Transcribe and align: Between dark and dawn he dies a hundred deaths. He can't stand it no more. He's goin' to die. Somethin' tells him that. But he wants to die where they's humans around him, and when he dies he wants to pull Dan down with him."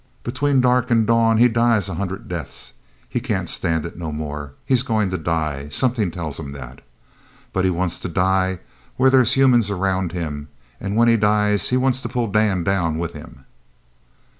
Between 0.23 0.61
dark 0.61 0.89
and 0.89 1.05
dawn 1.05 1.37
he 1.37 1.47
dies 1.47 1.87
a 1.87 1.93
hundred 1.93 2.27
deaths. 2.27 2.73
He 3.07 3.19
can't 3.19 3.47
stand 3.47 3.85
it 3.85 3.95
no 3.99 4.11
more. 4.11 4.53
He's 4.65 4.81
goin' 4.81 5.11
to 5.11 5.17
die. 5.19 5.69
Somethin' 5.69 6.09
tells 6.09 6.39
him 6.39 6.53
that. 6.53 6.81
But 7.53 7.65
he 7.65 7.69
wants 7.69 7.99
to 7.99 8.09
die 8.09 8.61
where 8.97 9.11
they's 9.11 9.33
humans 9.33 9.69
around 9.69 10.11
him, 10.11 10.47
and 10.79 10.95
when 10.95 11.07
he 11.07 11.17
dies 11.17 11.69
he 11.69 11.77
wants 11.77 12.01
to 12.01 12.09
pull 12.09 12.31
Dan 12.31 12.63
down 12.63 12.97
with 12.97 13.13
him." 13.13 13.45